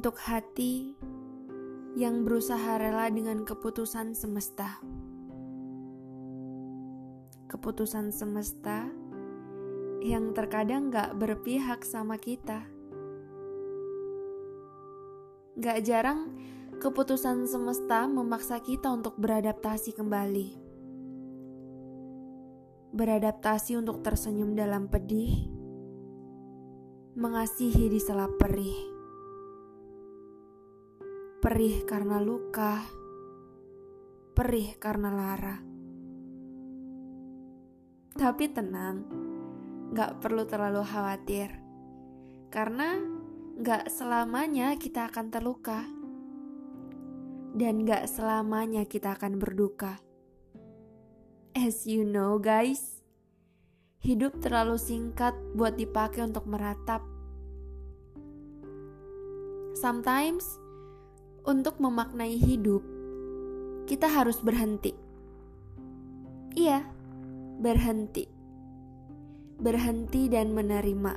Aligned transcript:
untuk 0.00 0.16
hati 0.16 0.96
yang 1.92 2.24
berusaha 2.24 2.80
rela 2.80 3.12
dengan 3.12 3.44
keputusan 3.44 4.16
semesta. 4.16 4.80
Keputusan 7.52 8.08
semesta 8.08 8.88
yang 10.00 10.32
terkadang 10.32 10.88
gak 10.88 11.20
berpihak 11.20 11.84
sama 11.84 12.16
kita. 12.16 12.64
Gak 15.60 15.84
jarang 15.84 16.32
keputusan 16.80 17.44
semesta 17.44 18.08
memaksa 18.08 18.56
kita 18.64 18.88
untuk 18.88 19.20
beradaptasi 19.20 19.92
kembali. 20.00 20.48
Beradaptasi 22.96 23.76
untuk 23.76 24.00
tersenyum 24.00 24.56
dalam 24.56 24.88
pedih, 24.88 25.44
mengasihi 27.20 27.92
di 27.92 28.00
sela 28.00 28.24
perih 28.40 28.99
perih 31.50 31.82
karena 31.82 32.22
luka, 32.22 32.78
perih 34.38 34.78
karena 34.78 35.10
lara. 35.10 35.58
Tapi 38.14 38.44
tenang, 38.54 39.02
gak 39.90 40.22
perlu 40.22 40.46
terlalu 40.46 40.86
khawatir, 40.86 41.50
karena 42.54 43.02
gak 43.58 43.90
selamanya 43.90 44.78
kita 44.78 45.10
akan 45.10 45.26
terluka, 45.34 45.90
dan 47.58 47.82
gak 47.82 48.06
selamanya 48.06 48.86
kita 48.86 49.18
akan 49.18 49.42
berduka. 49.42 49.98
As 51.58 51.82
you 51.82 52.06
know, 52.06 52.38
guys, 52.38 53.02
hidup 53.98 54.38
terlalu 54.38 54.78
singkat 54.78 55.34
buat 55.58 55.74
dipakai 55.74 56.30
untuk 56.30 56.46
meratap. 56.46 57.02
Sometimes 59.74 60.69
untuk 61.44 61.80
memaknai 61.80 62.36
hidup, 62.36 62.84
kita 63.88 64.06
harus 64.06 64.38
berhenti. 64.44 64.92
Iya, 66.52 66.84
berhenti. 67.58 68.28
Berhenti 69.60 70.28
dan 70.28 70.52
menerima. 70.52 71.14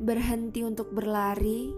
Berhenti 0.00 0.60
untuk 0.62 0.94
berlari. 0.94 1.70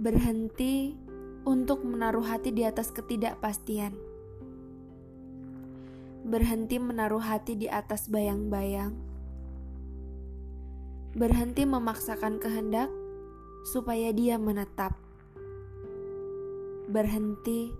Berhenti 0.00 0.96
untuk 1.44 1.84
menaruh 1.84 2.24
hati 2.24 2.52
di 2.52 2.64
atas 2.64 2.92
ketidakpastian. 2.92 3.92
Berhenti 6.24 6.76
menaruh 6.76 7.20
hati 7.20 7.56
di 7.56 7.68
atas 7.68 8.08
bayang-bayang. 8.08 8.92
Berhenti 11.16 11.66
memaksakan 11.66 12.38
kehendak 12.38 12.92
supaya 13.64 14.10
dia 14.10 14.40
menetap, 14.40 14.96
berhenti 16.88 17.70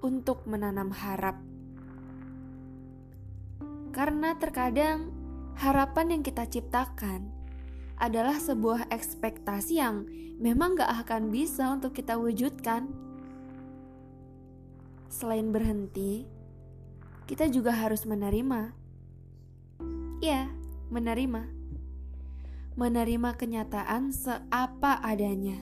untuk 0.00 0.46
menanam 0.48 0.88
harap, 0.94 1.36
karena 3.90 4.38
terkadang 4.38 5.12
harapan 5.58 6.16
yang 6.16 6.22
kita 6.24 6.48
ciptakan 6.48 7.28
adalah 8.00 8.40
sebuah 8.40 8.88
ekspektasi 8.88 9.76
yang 9.76 10.08
memang 10.40 10.72
gak 10.72 11.04
akan 11.04 11.28
bisa 11.28 11.68
untuk 11.68 11.92
kita 11.92 12.16
wujudkan. 12.16 12.88
Selain 15.12 15.52
berhenti, 15.52 16.24
kita 17.28 17.52
juga 17.52 17.76
harus 17.76 18.08
menerima. 18.08 18.72
Ya, 20.24 20.48
menerima 20.88 21.59
menerima 22.80 23.36
kenyataan 23.36 24.08
seapa 24.08 25.04
adanya, 25.04 25.60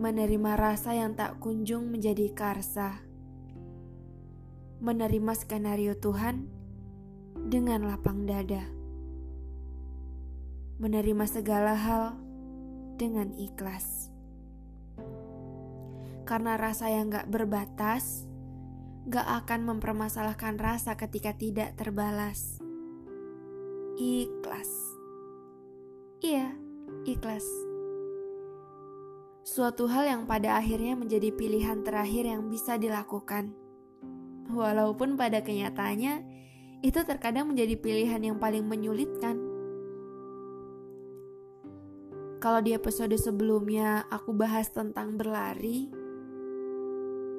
menerima 0.00 0.56
rasa 0.56 0.96
yang 0.96 1.12
tak 1.12 1.36
kunjung 1.36 1.92
menjadi 1.92 2.32
karsa, 2.32 2.96
menerima 4.80 5.32
skenario 5.36 6.00
Tuhan 6.00 6.48
dengan 7.44 7.92
lapang 7.92 8.24
dada, 8.24 8.64
menerima 10.80 11.24
segala 11.28 11.76
hal 11.76 12.16
dengan 12.96 13.36
ikhlas. 13.36 14.08
Karena 16.24 16.56
rasa 16.56 16.88
yang 16.88 17.12
gak 17.12 17.28
berbatas, 17.28 18.24
gak 19.12 19.44
akan 19.44 19.76
mempermasalahkan 19.76 20.56
rasa 20.56 20.96
ketika 20.96 21.36
tidak 21.36 21.76
terbalas. 21.76 22.64
Ikhlas. 24.00 25.01
Iya, 26.22 26.54
ikhlas. 27.02 27.42
Suatu 29.42 29.90
hal 29.90 30.06
yang 30.06 30.22
pada 30.22 30.54
akhirnya 30.54 30.94
menjadi 30.94 31.34
pilihan 31.34 31.82
terakhir 31.82 32.30
yang 32.30 32.46
bisa 32.46 32.78
dilakukan. 32.78 33.50
Walaupun 34.46 35.18
pada 35.18 35.42
kenyataannya 35.42 36.22
itu 36.86 37.02
terkadang 37.02 37.50
menjadi 37.50 37.74
pilihan 37.74 38.22
yang 38.22 38.38
paling 38.38 38.62
menyulitkan. 38.62 39.34
Kalau 42.38 42.62
di 42.62 42.70
episode 42.70 43.18
sebelumnya 43.18 44.06
aku 44.06 44.30
bahas 44.30 44.70
tentang 44.70 45.18
berlari, 45.18 45.90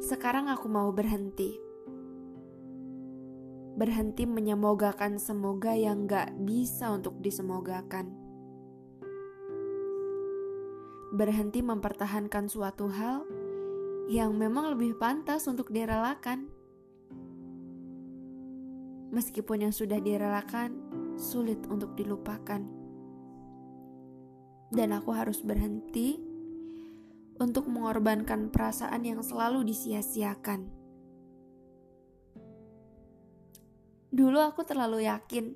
sekarang 0.04 0.52
aku 0.52 0.68
mau 0.68 0.92
berhenti. 0.92 1.56
Berhenti 3.80 4.28
menyemogakan 4.28 5.24
semoga 5.24 5.72
yang 5.72 6.04
gak 6.04 6.36
bisa 6.44 6.92
untuk 6.92 7.24
disemogakan 7.24 8.23
berhenti 11.14 11.62
mempertahankan 11.62 12.50
suatu 12.50 12.90
hal 12.90 13.22
yang 14.10 14.34
memang 14.34 14.74
lebih 14.74 14.98
pantas 14.98 15.46
untuk 15.46 15.70
direlakan. 15.70 16.50
Meskipun 19.14 19.70
yang 19.70 19.74
sudah 19.74 20.02
direlakan 20.02 20.74
sulit 21.14 21.62
untuk 21.70 21.94
dilupakan. 21.94 22.66
Dan 24.74 24.90
aku 24.90 25.14
harus 25.14 25.46
berhenti 25.46 26.18
untuk 27.38 27.70
mengorbankan 27.70 28.50
perasaan 28.50 29.06
yang 29.06 29.22
selalu 29.22 29.70
disia-siakan. 29.70 30.66
Dulu 34.10 34.42
aku 34.42 34.66
terlalu 34.66 35.06
yakin 35.06 35.54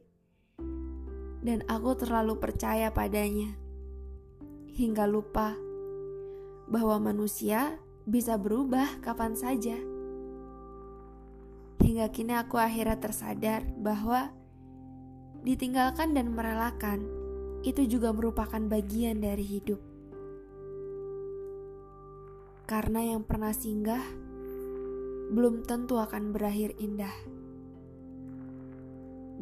dan 1.41 1.66
aku 1.66 1.97
terlalu 1.97 2.38
percaya 2.38 2.94
padanya 2.94 3.66
hingga 4.77 5.09
lupa 5.09 5.57
bahwa 6.69 7.09
manusia 7.09 7.81
bisa 8.05 8.38
berubah 8.38 9.01
kapan 9.01 9.33
saja. 9.33 9.73
Hingga 11.81 12.13
kini 12.13 12.38
aku 12.38 12.61
akhirnya 12.61 13.01
tersadar 13.01 13.65
bahwa 13.81 14.29
ditinggalkan 15.41 16.13
dan 16.13 16.29
merelakan 16.29 17.09
itu 17.65 17.89
juga 17.89 18.13
merupakan 18.13 18.61
bagian 18.69 19.17
dari 19.17 19.41
hidup. 19.41 19.81
Karena 22.69 23.01
yang 23.01 23.25
pernah 23.25 23.57
singgah 23.57 24.05
belum 25.33 25.65
tentu 25.65 25.97
akan 25.97 26.29
berakhir 26.29 26.77
indah. 26.77 27.17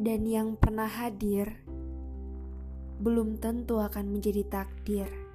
Dan 0.00 0.24
yang 0.24 0.56
pernah 0.56 0.88
hadir 0.88 1.60
belum 3.04 3.36
tentu 3.36 3.76
akan 3.84 4.16
menjadi 4.16 4.48
takdir. 4.48 5.25